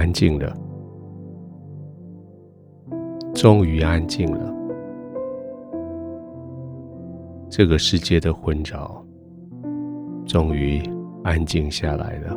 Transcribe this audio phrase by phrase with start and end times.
[0.00, 0.56] 安静了，
[3.34, 4.50] 终于安静了。
[7.50, 9.04] 这个世界的纷扰，
[10.24, 10.80] 终于
[11.22, 12.34] 安静下来了。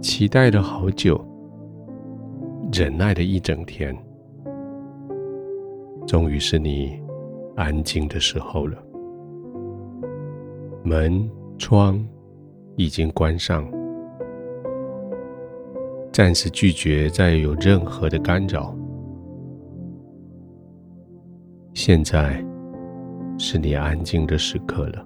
[0.00, 1.20] 期待了好久，
[2.72, 3.92] 忍耐了一整天，
[6.06, 7.02] 终于是你
[7.56, 8.78] 安静的时候了。
[10.84, 11.28] 门
[11.58, 12.00] 窗
[12.76, 13.68] 已经关上。
[16.14, 18.72] 暂时拒绝再有任何的干扰。
[21.72, 22.40] 现在
[23.36, 25.04] 是你安静的时刻了。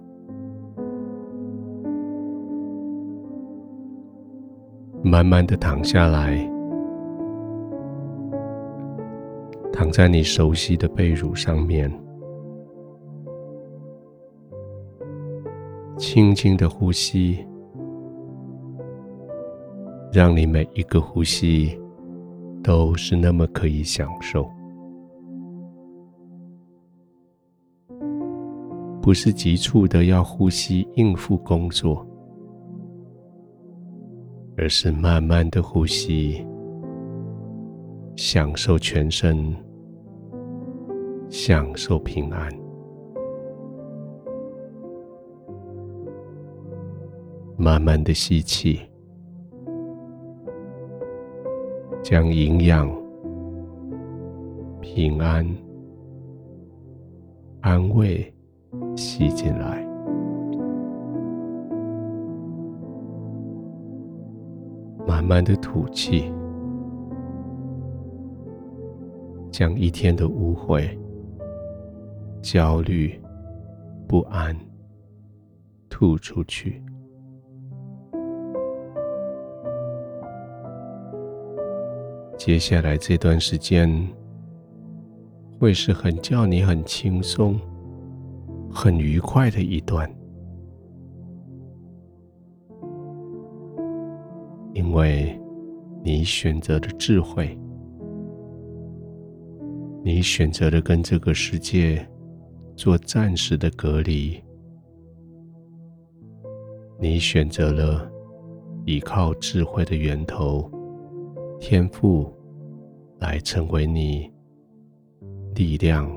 [5.02, 6.36] 慢慢的躺下来，
[9.72, 11.90] 躺在你熟悉的被褥上面，
[15.96, 17.46] 轻轻的呼吸。
[20.10, 21.78] 让你每一个呼吸
[22.62, 24.50] 都是那么可以享受，
[29.02, 32.04] 不是急促的要呼吸应付工作，
[34.56, 36.44] 而是慢慢的呼吸，
[38.16, 39.54] 享受全身，
[41.28, 42.50] 享受平安，
[47.58, 48.80] 慢慢的吸气。
[52.10, 52.90] 将营养、
[54.80, 55.46] 平安、
[57.60, 58.34] 安慰
[58.96, 59.86] 吸进来，
[65.06, 66.32] 慢慢的吐气，
[69.50, 70.98] 将一天的误会、
[72.40, 73.20] 焦虑、
[74.06, 74.56] 不安
[75.90, 76.82] 吐出去。
[82.48, 83.86] 接下来这段时间
[85.58, 87.60] 会是很叫你很轻松、
[88.72, 90.10] 很愉快的一段，
[94.72, 95.38] 因为
[96.02, 97.54] 你选择了智慧，
[100.02, 102.02] 你选择了跟这个世界
[102.74, 104.42] 做暂时的隔离，
[106.98, 108.10] 你选择了
[108.86, 110.66] 依靠智慧的源头。
[111.60, 112.32] 天赋
[113.18, 114.32] 来成为你
[115.54, 116.08] 力量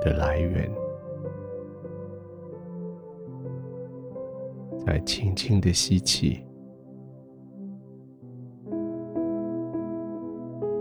[0.00, 0.70] 的来源，
[4.86, 6.44] 再轻轻的吸气，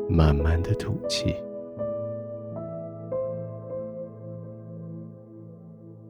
[0.09, 1.33] 慢慢的吐气，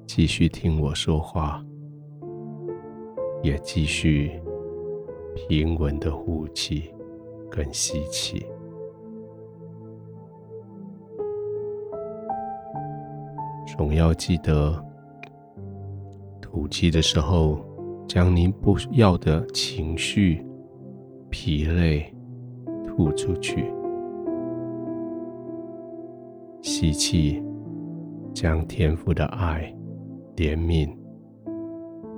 [0.07, 1.63] 继续听我说话，
[3.43, 4.31] 也继续
[5.35, 6.91] 平稳的呼气。
[7.47, 8.45] 跟吸气，
[13.77, 14.83] 总要记得
[16.41, 17.59] 吐气的时候，
[18.07, 20.43] 将您不要的情绪、
[21.29, 22.11] 疲累
[22.87, 23.65] 吐出去；
[26.61, 27.43] 吸气，
[28.33, 29.71] 将天赋的爱、
[30.37, 30.89] 怜悯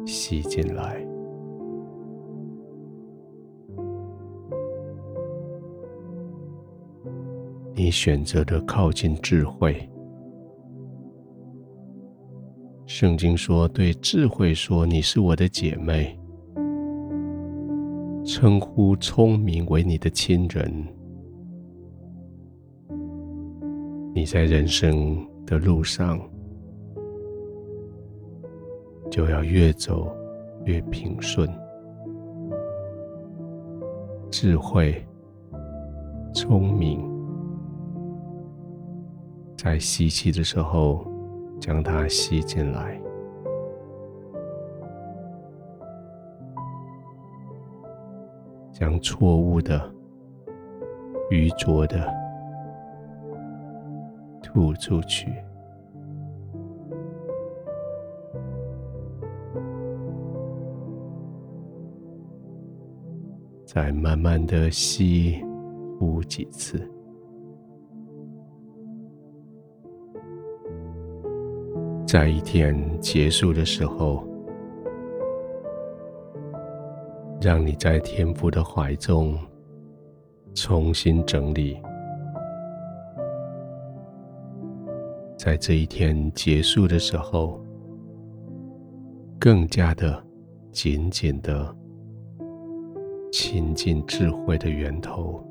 [0.06, 1.04] 吸进来。
[7.74, 9.90] 你选择的靠近智慧。
[12.88, 16.18] 圣经说：“对智慧说，你是我的姐妹。”
[18.26, 20.72] 称呼聪明为你的亲人。
[24.16, 26.18] 你在人生的路上，
[29.12, 30.10] 就要越走
[30.64, 31.46] 越平顺。
[34.32, 35.06] 智慧，
[36.34, 37.06] 聪明。
[39.58, 41.06] 在吸气的时候，
[41.60, 43.00] 将它吸进来；
[48.72, 49.94] 将错误的、
[51.30, 52.08] 愚拙的
[54.42, 55.34] 吐出去，
[63.66, 65.44] 再慢慢的吸
[66.00, 66.90] 呼几次。
[72.08, 74.26] 在一天结束的时候，
[77.42, 79.38] 让你在天父的怀中
[80.56, 81.78] 重新整理。
[85.38, 87.62] 在这一天结束的时候，
[89.38, 90.24] 更加的
[90.72, 91.76] 紧紧的
[93.34, 95.44] 亲近智慧的源头。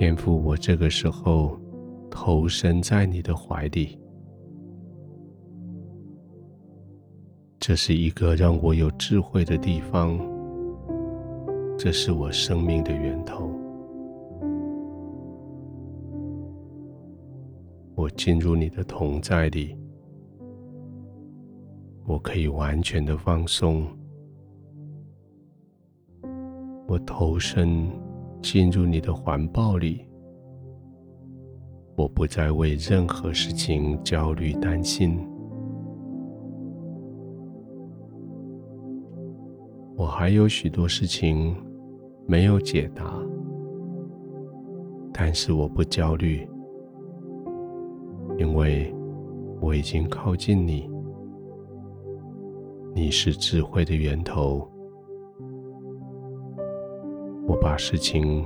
[0.00, 1.60] 天父，我这个时候
[2.10, 3.98] 投身在你的怀里，
[7.58, 10.18] 这是一个让我有智慧的地方，
[11.76, 13.50] 这是我生命的源头。
[17.94, 19.76] 我进入你的同在里，
[22.06, 23.86] 我可以完全的放松，
[26.88, 27.86] 我投身。
[28.42, 30.04] 进入你的环抱里，
[31.96, 35.18] 我不再为任何事情焦虑担心。
[39.96, 41.54] 我还有许多事情
[42.26, 43.12] 没有解答，
[45.12, 46.48] 但是我不焦虑，
[48.38, 48.94] 因为
[49.60, 50.88] 我已经靠近你。
[52.94, 54.69] 你是智慧的源头。
[57.50, 58.44] 我把事情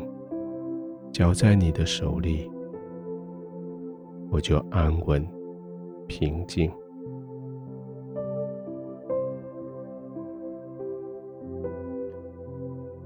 [1.12, 2.50] 交在你的手里，
[4.30, 5.22] 我就安稳
[6.06, 6.72] 平静。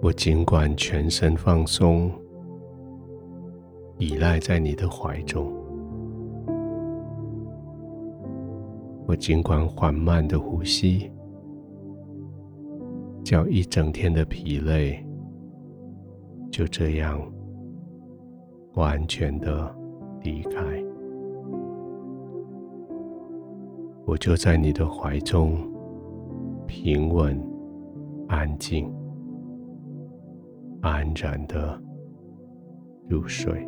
[0.00, 2.08] 我尽管全身放松，
[3.98, 5.52] 依赖在你的怀中。
[9.04, 11.10] 我尽管缓慢的呼吸，
[13.24, 15.04] 叫一整天的疲累。
[16.50, 17.20] 就这样
[18.74, 19.74] 完全的
[20.22, 20.60] 离开，
[24.04, 25.56] 我就在你的怀中
[26.66, 27.40] 平稳、
[28.28, 28.92] 安静、
[30.80, 31.80] 安然的
[33.08, 33.66] 入睡。